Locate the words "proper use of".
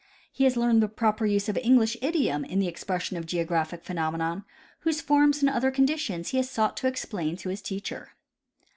0.87-1.57